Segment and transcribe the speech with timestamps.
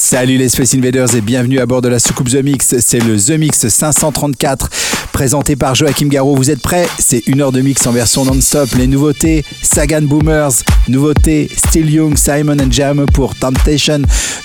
[0.00, 2.76] Salut les Space Invaders et bienvenue à bord de la soucoupe The Mix.
[2.78, 4.70] C'est le The Mix 534
[5.12, 6.36] présenté par Joachim Garraud.
[6.36, 6.86] Vous êtes prêts?
[7.00, 8.68] C'est une heure de mix en version non-stop.
[8.78, 10.52] Les nouveautés, Sagan Boomers,
[10.86, 14.02] nouveauté Still Young, Simon and Jam pour Temptation,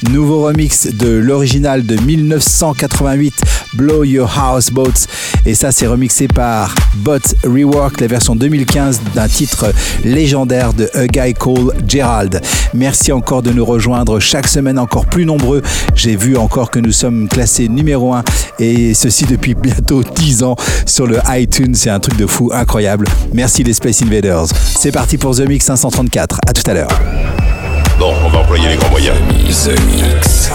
[0.10, 3.36] nouveau remix de l'original de 1988,
[3.76, 5.06] Blow Your House Boats.
[5.46, 9.72] Et ça, c'est remixé par Bot Rework, la version 2015 d'un titre
[10.04, 12.42] légendaire de A Guy Called Gerald.
[12.74, 15.43] Merci encore de nous rejoindre chaque semaine encore plus nombreux.
[15.96, 18.24] J'ai vu encore que nous sommes classés numéro 1
[18.60, 21.76] et ceci depuis bientôt 10 ans sur le iTunes.
[21.76, 23.08] C'est un truc de fou incroyable.
[23.34, 24.48] Merci les Space Invaders.
[24.78, 26.40] C'est parti pour The Mix 534.
[26.48, 26.90] À tout à l'heure.
[28.00, 29.18] Bon, on va employer les grands moyens.
[29.48, 30.50] The Mix.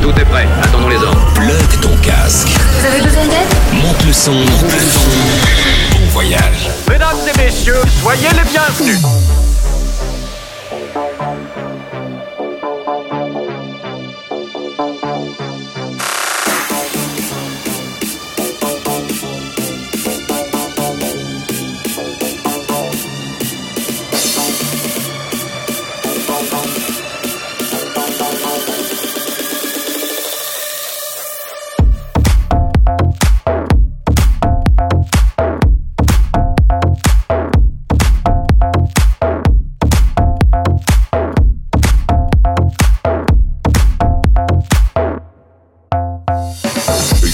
[0.00, 1.32] Tout est prêt, attendons les ordres.
[1.34, 2.48] Plug ton casque.
[2.48, 3.82] Vous avez besoin d'aide?
[3.82, 4.32] Monte le son.
[4.32, 5.98] Monte le son.
[5.98, 6.70] Bon voyage.
[6.88, 9.00] Mesdames et messieurs, soyez les bienvenus.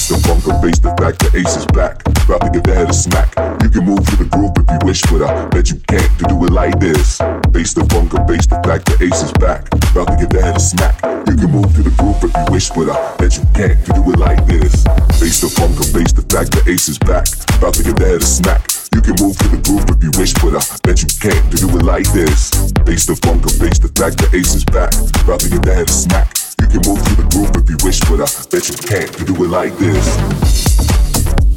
[0.05, 1.97] Face the funk and face the fact the ace is back.
[2.29, 3.33] About to give the head a smack.
[3.65, 6.25] You can move to the groove if you wish, but I bet you can't to
[6.29, 7.17] do it like this.
[7.57, 9.65] Face the funk and face the fact the ace is back.
[9.97, 11.01] About to give the head a smack.
[11.25, 13.91] You can move to the groove if you wish, but I bet you can't to
[13.97, 14.85] do it like this.
[15.17, 17.25] Face the funk and face the fact the ace is back.
[17.57, 18.61] About to give the head a smack.
[18.93, 21.57] You can move to the groove if you wish, but I bet you can't to
[21.57, 22.53] do it like this.
[22.85, 24.93] Face the funk and face the fact the ace is back.
[25.25, 26.44] About to give the head a smack.
[26.65, 29.45] You can move to the groove if you wish, but I bet you can't do
[29.45, 31.54] it like this.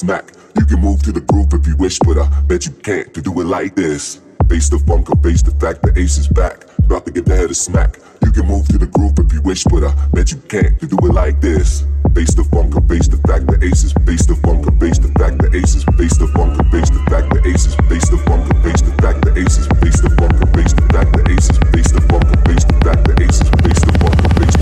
[0.00, 0.32] Smack.
[0.56, 3.20] You can move to the groove if you wish, but I bet you can't to
[3.20, 4.20] do it like this.
[4.48, 6.64] Face the funk or face the fact the ace is back.
[6.78, 8.00] About to give the head a smack.
[8.24, 10.86] You can move to the groove if you wish, but I bet you can't to
[10.86, 11.84] do it like this.
[12.14, 13.92] Face the funk or face the fact the ace is.
[14.08, 15.84] Face the funk or face the fact the ace is.
[16.00, 17.76] Face the funk or face the fact the ace is.
[17.84, 19.68] Face the funk or face the fact the ace is.
[19.84, 21.58] Face the funk or face the fact the ace is.
[21.76, 23.50] Face the funk or face the fact the ace is.
[23.60, 24.59] Face the funk or face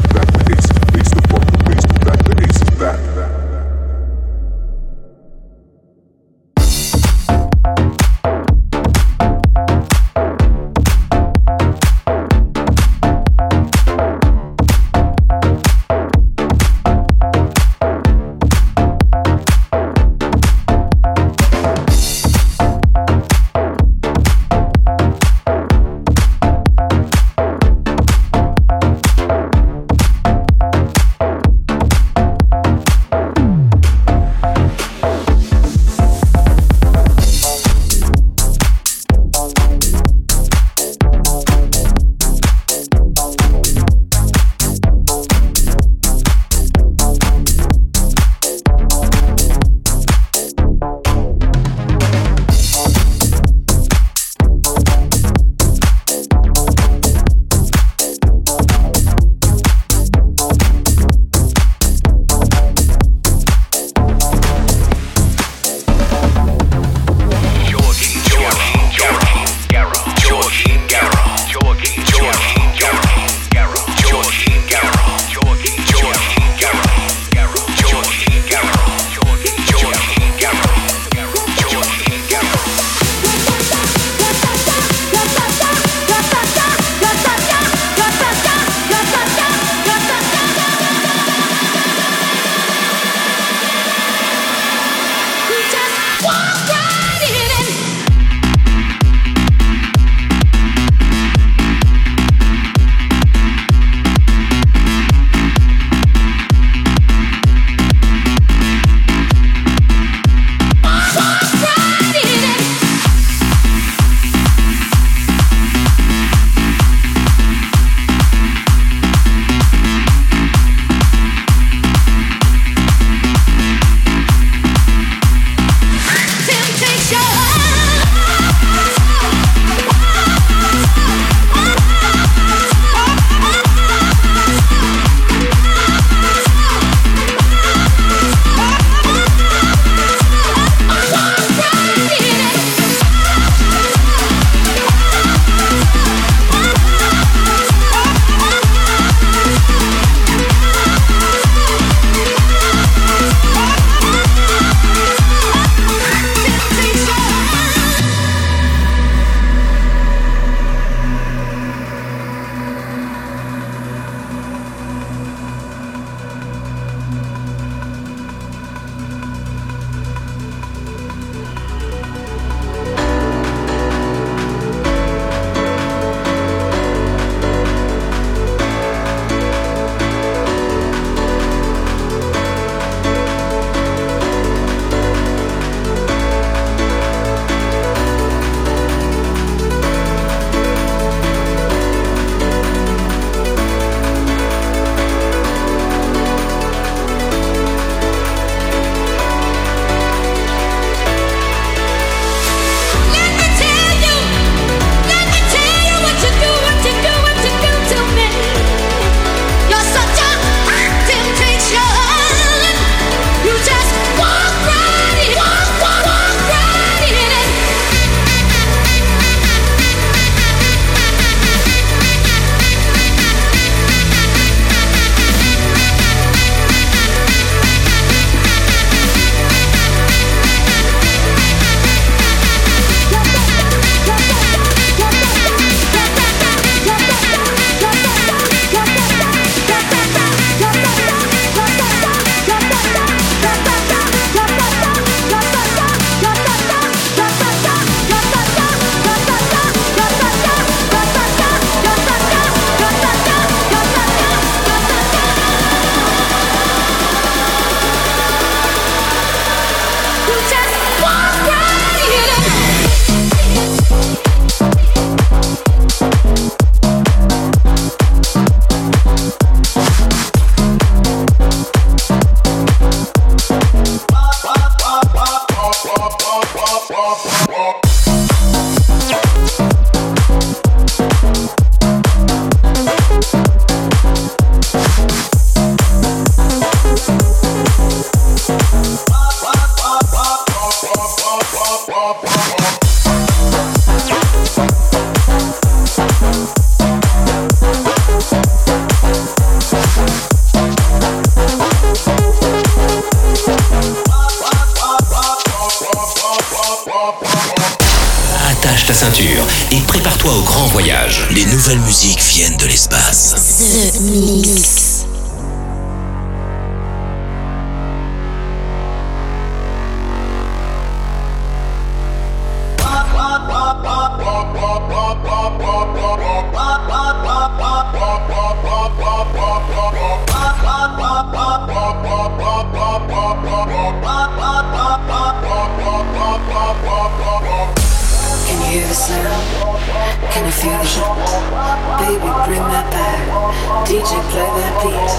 [343.99, 345.11] DJ, play that beat.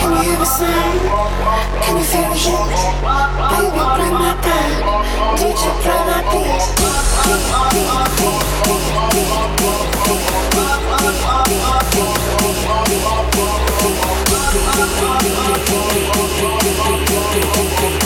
[0.00, 1.00] Can you hear the sound?
[1.84, 2.56] Can you feel the heat?
[3.52, 4.72] Baby, bring that back.
[5.36, 6.48] DJ, play that beat.
[6.80, 7.44] Beat,
[7.76, 11.76] beat, beat, beat, beat, beat, beat, beat, beat, beat,
[13.50, 13.84] beat,
[16.30, 17.99] beat, beat, beat, beat,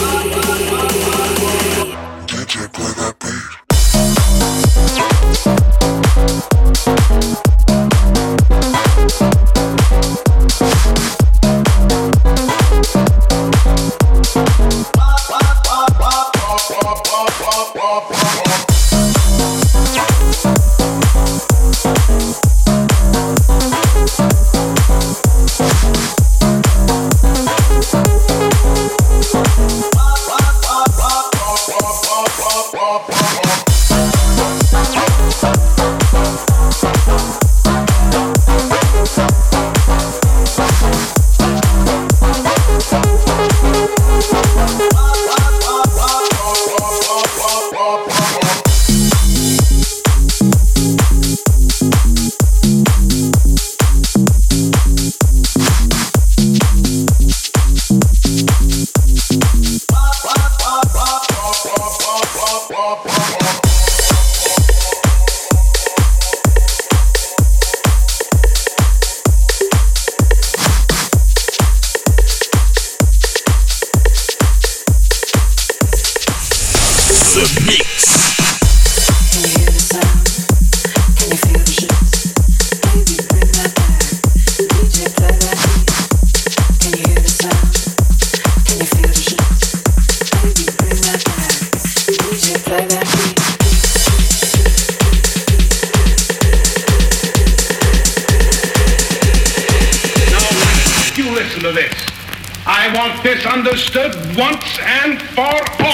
[104.37, 105.84] once and for all.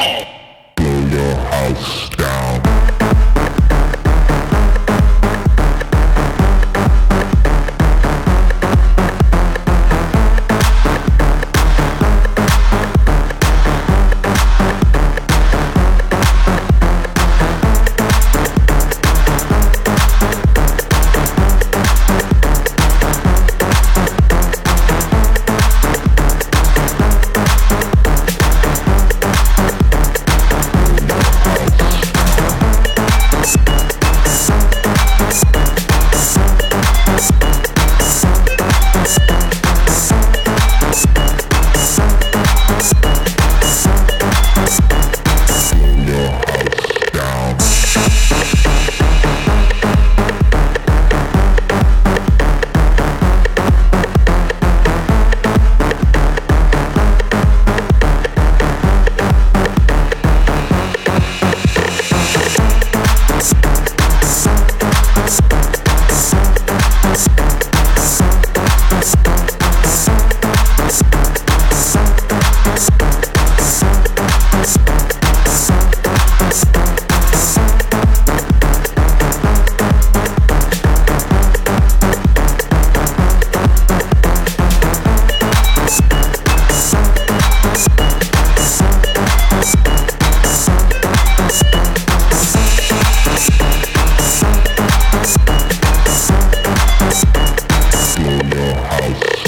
[99.01, 99.40] House.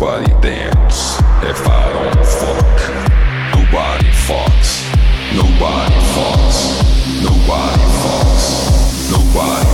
[0.00, 2.78] Nobody dance if I don't fuck.
[3.52, 4.80] Nobody fucks.
[5.36, 7.22] Nobody fucks.
[7.22, 9.10] Nobody fucks.
[9.12, 9.69] Nobody.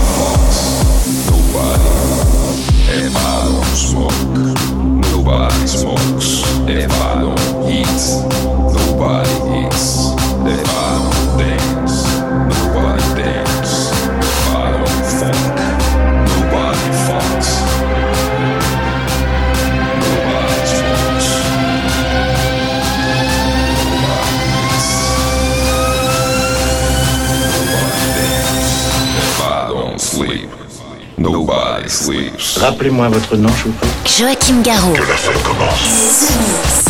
[32.09, 32.59] Waves.
[32.61, 33.88] Rappelez-moi votre nom, je vous prie.
[34.19, 34.92] Joachim Garraud.
[34.92, 36.86] Que la fête commence.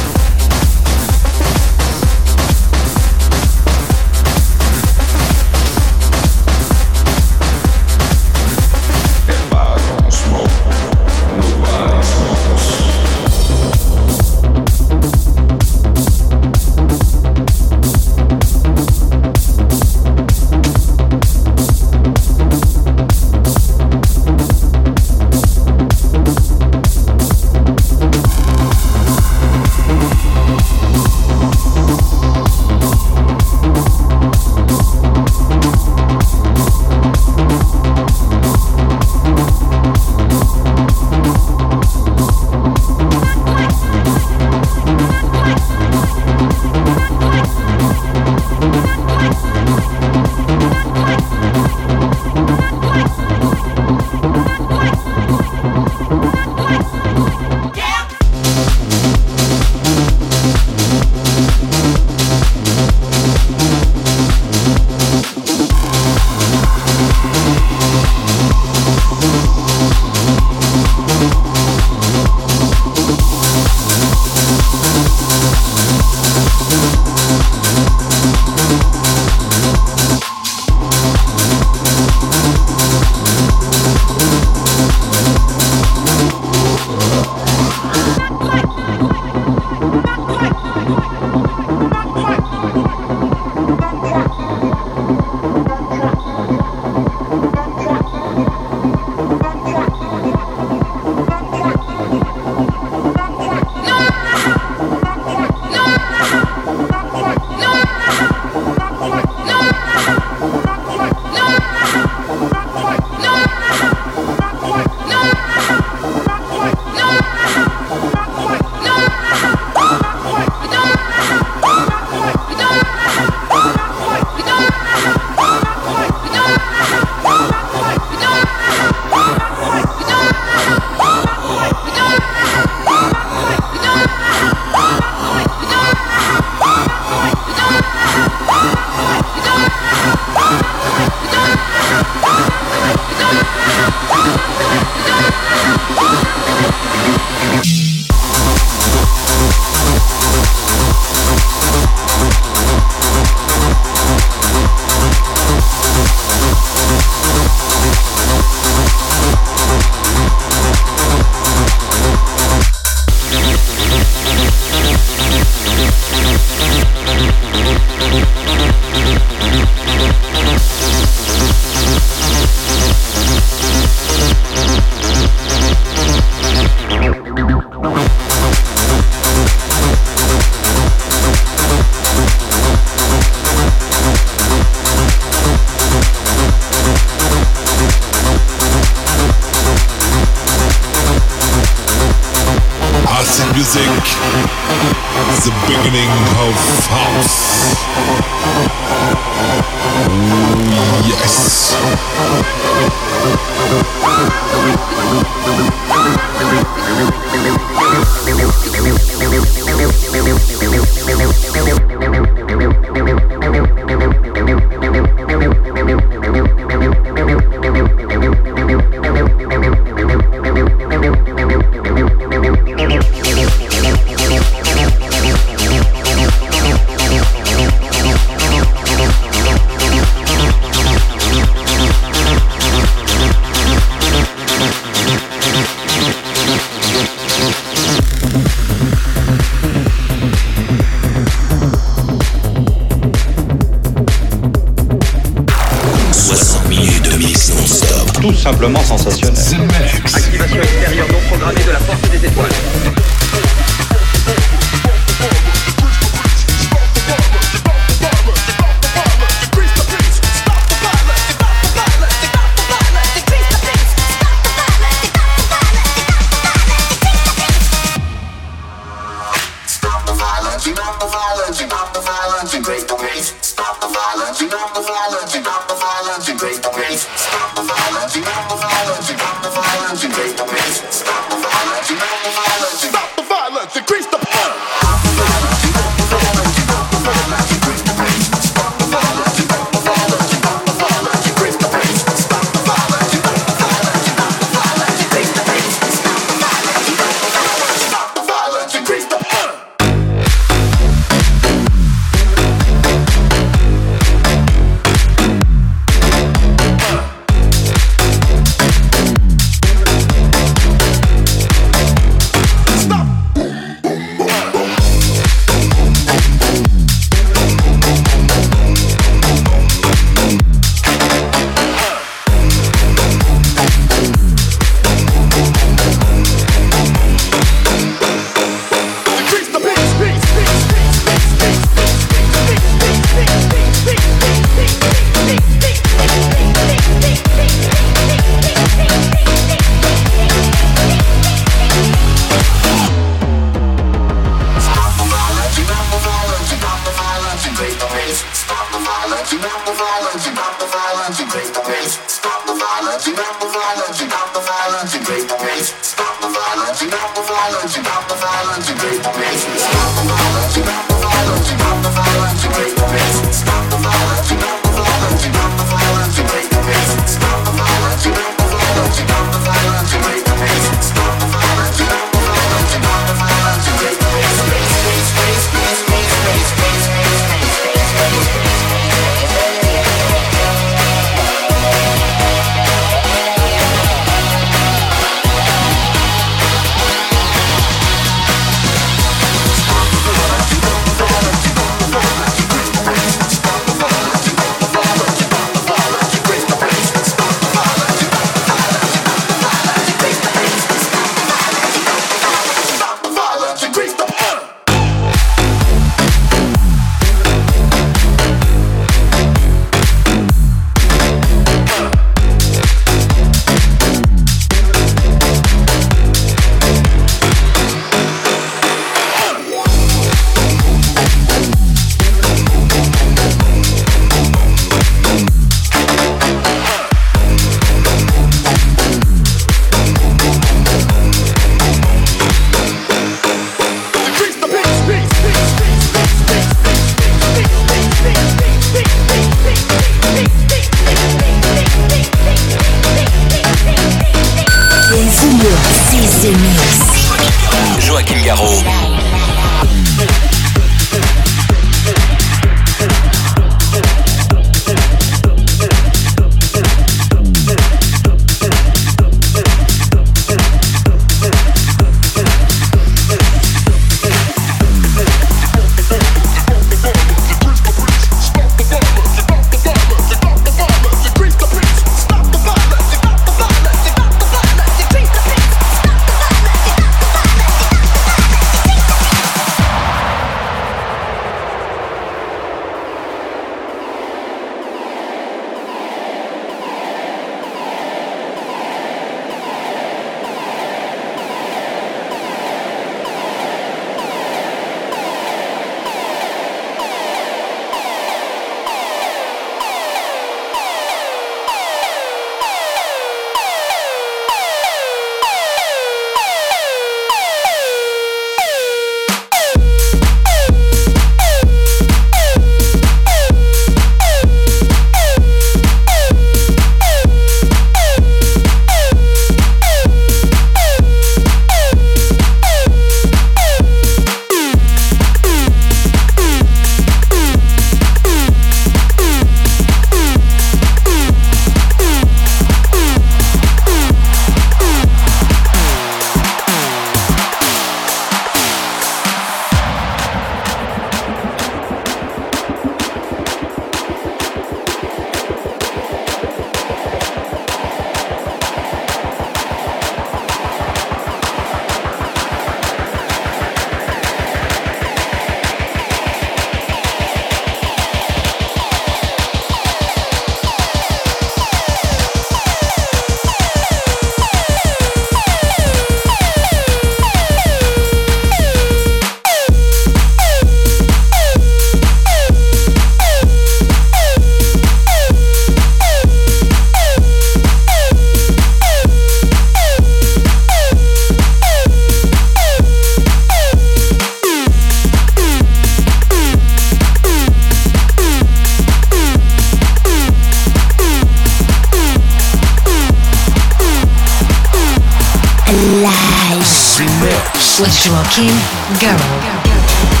[596.29, 596.77] Live.
[596.77, 597.59] Remix.
[597.59, 598.33] With Joaquin
[598.79, 600.00] Garrow.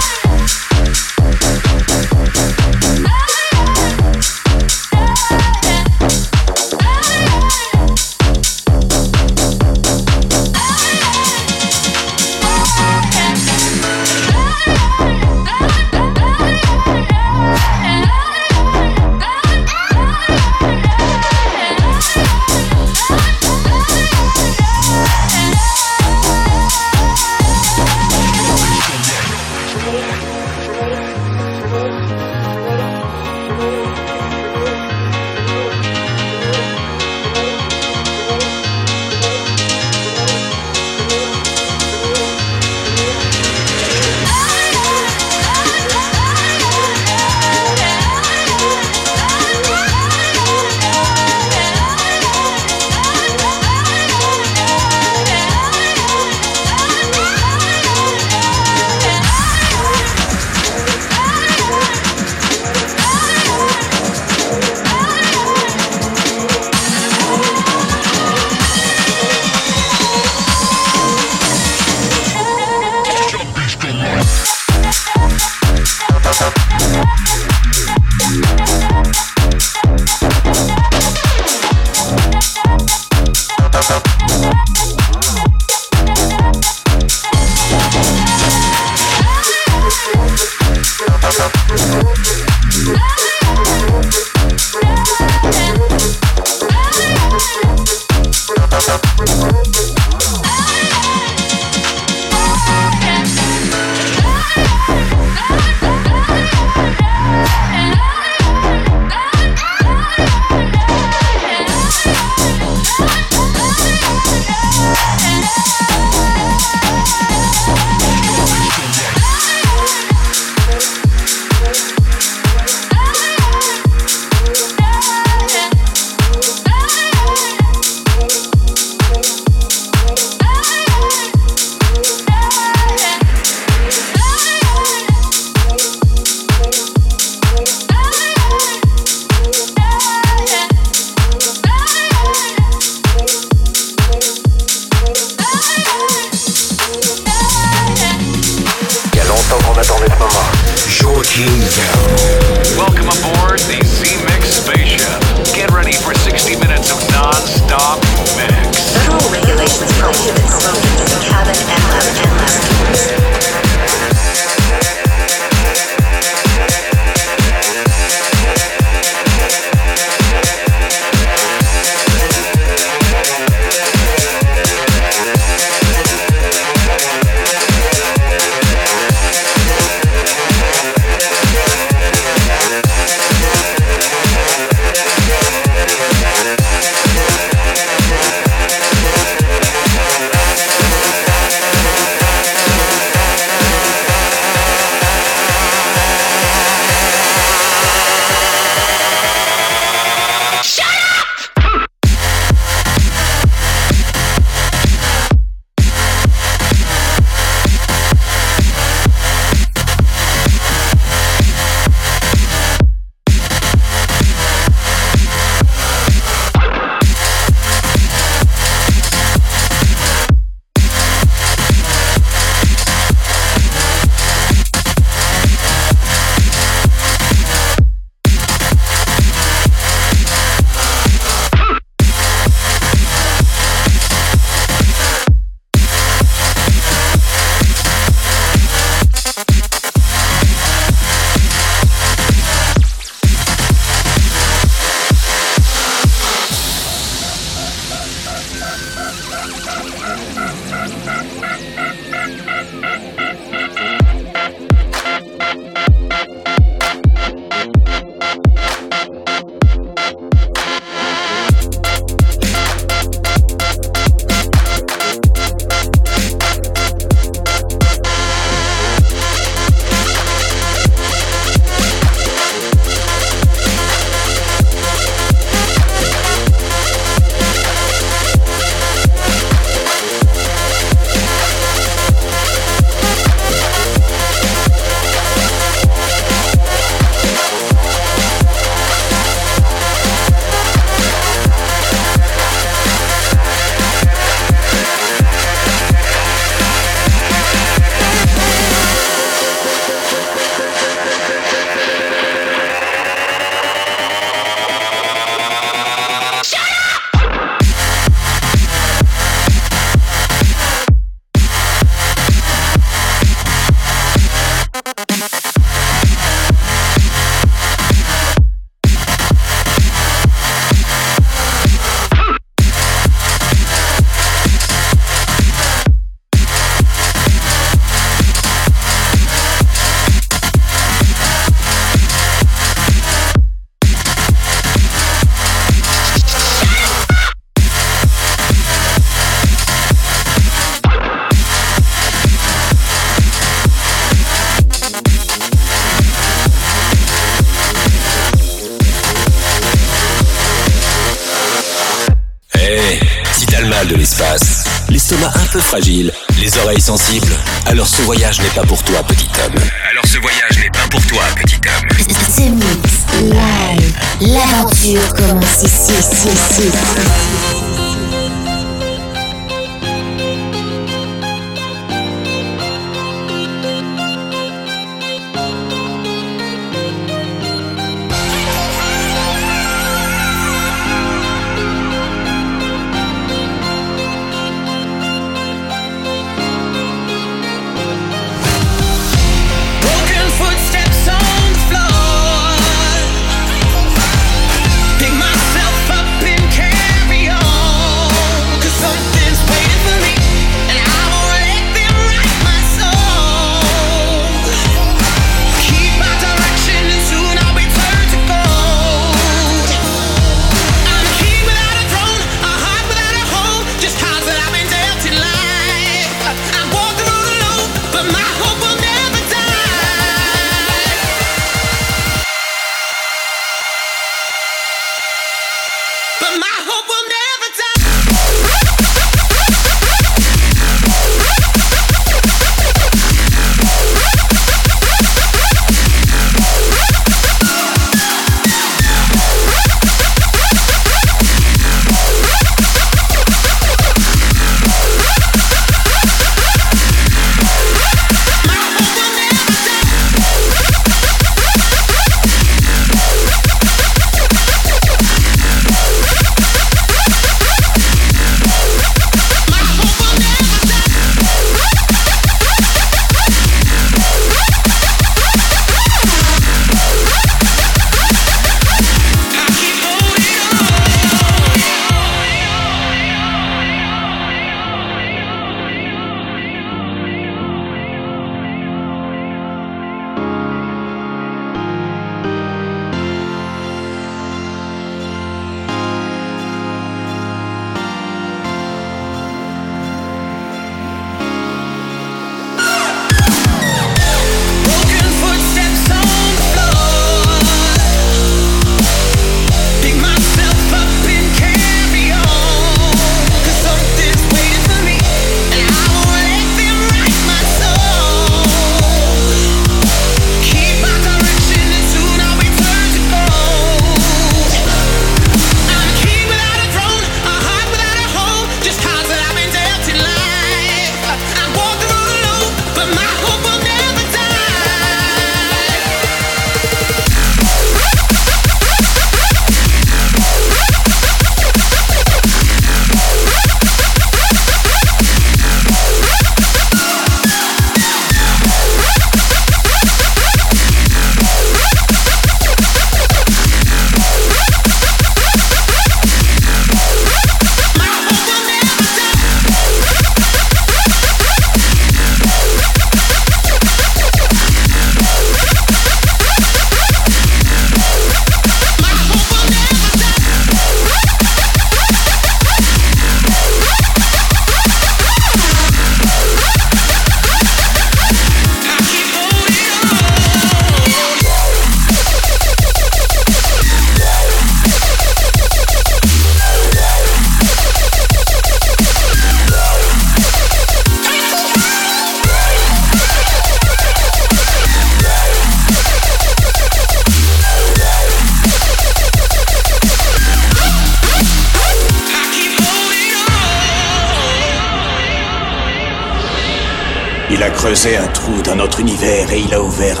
[598.64, 600.00] Notre univers et il a ouvert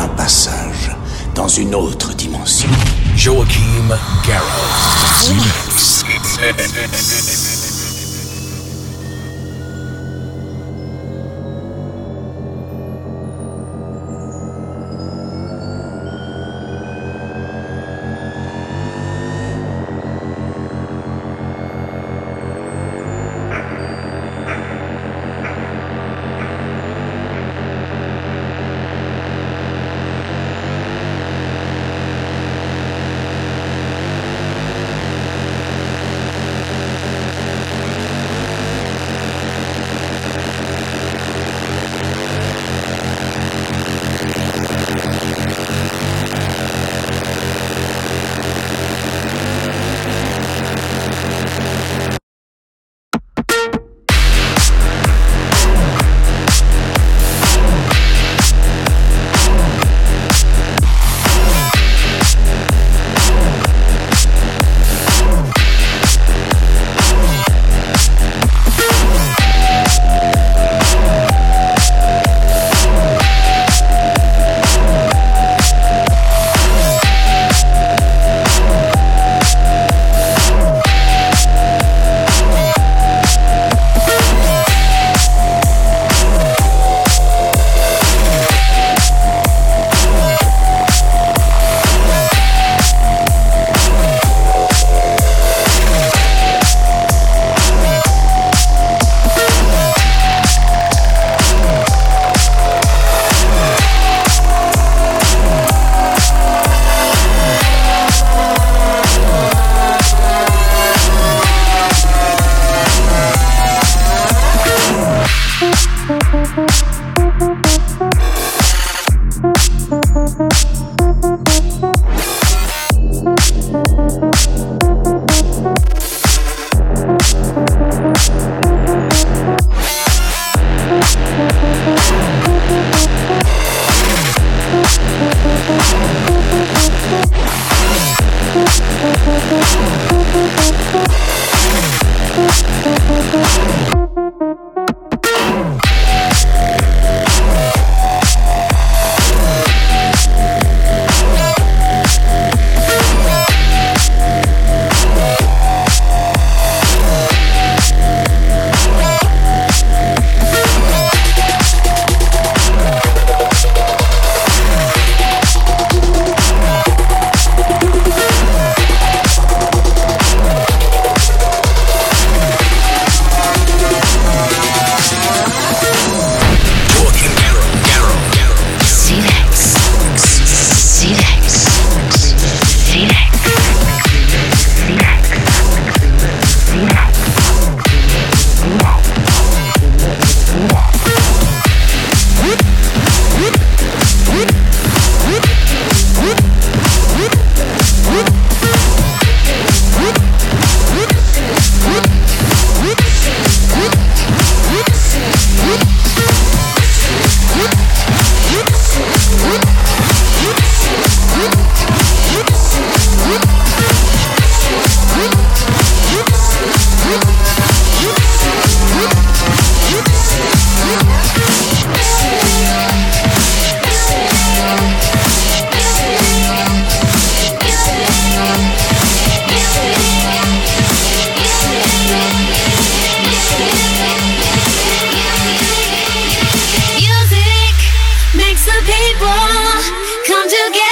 [240.26, 240.84] come together.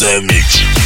[0.00, 0.83] The Mix.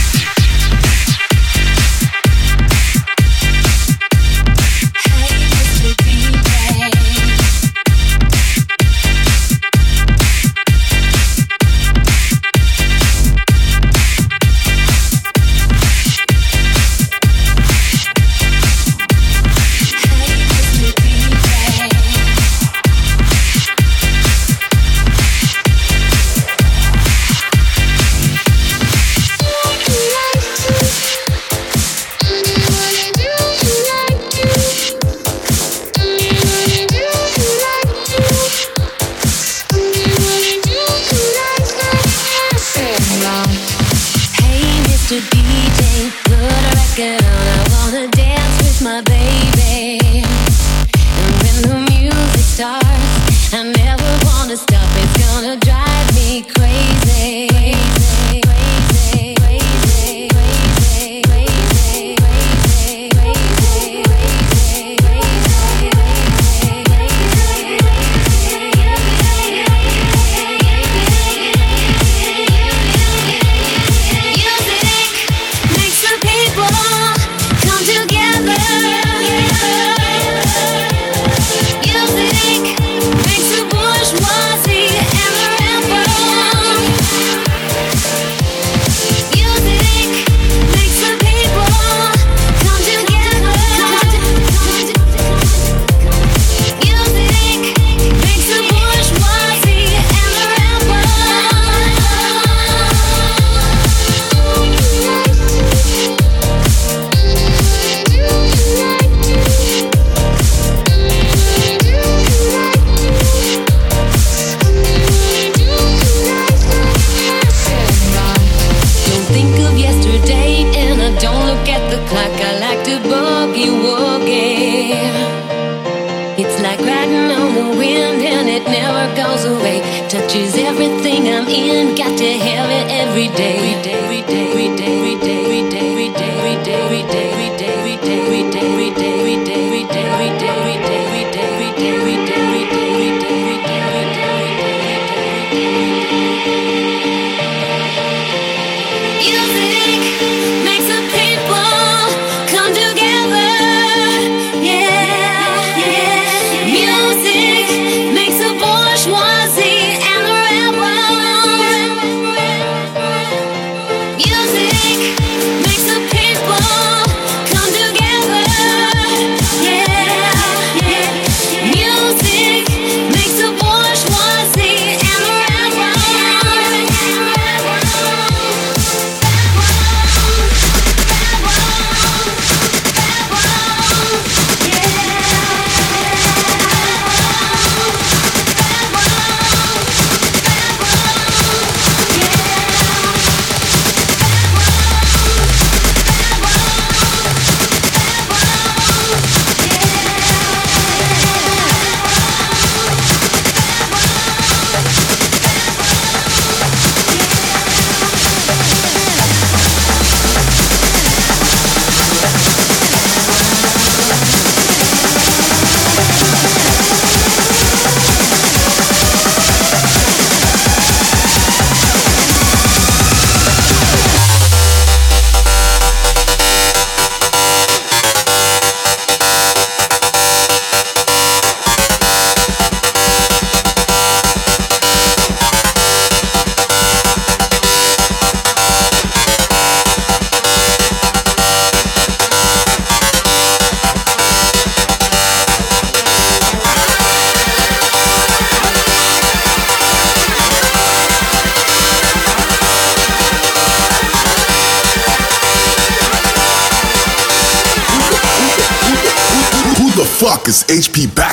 [260.68, 261.27] HP back.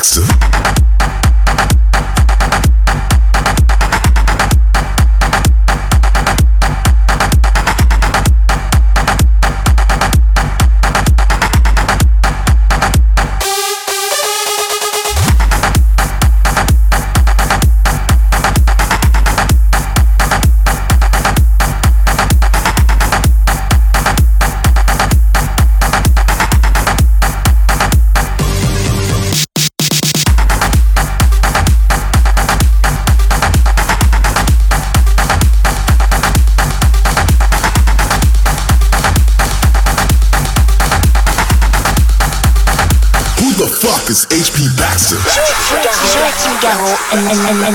[47.15, 47.71] alive,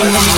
[0.00, 0.33] alive.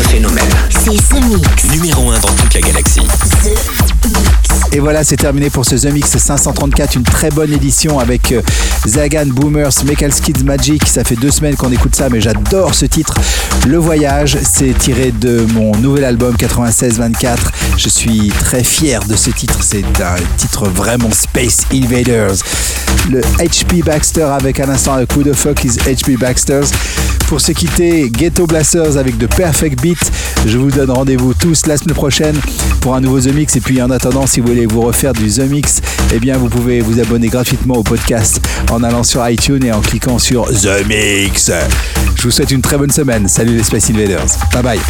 [0.00, 0.44] Phénomène.
[0.70, 1.64] C'est The Mix.
[1.72, 3.00] Numéro 1 dans toute la galaxie.
[3.00, 4.72] The Mix.
[4.72, 8.42] Et voilà, c'est terminé pour ce The Mix 534, une très bonne édition avec euh,
[8.86, 10.86] Zagan, Boomers, Metal Kids Magic.
[10.86, 13.14] Ça fait deux semaines qu'on écoute ça, mais j'adore ce titre.
[13.66, 17.36] Le Voyage, c'est tiré de mon nouvel album 96-24.
[17.78, 19.58] Je suis très fier de ce titre.
[19.62, 22.36] C'est un titre vraiment Space Invaders.
[23.10, 26.66] Le HP Baxter avec un instant un coup de fuck is HP Baxters.
[27.28, 29.80] Pour se quitter, Ghetto Blasters avec de Perfect
[30.46, 32.36] Je vous donne rendez-vous tous la semaine prochaine
[32.80, 33.56] pour un nouveau The Mix.
[33.56, 35.80] Et puis en attendant, si vous voulez vous refaire du The Mix,
[36.14, 39.80] eh bien vous pouvez vous abonner gratuitement au podcast en allant sur iTunes et en
[39.80, 41.50] cliquant sur The Mix.
[42.16, 43.28] Je vous souhaite une très bonne semaine.
[43.28, 44.26] Salut les Space Invaders.
[44.52, 44.80] Bye bye.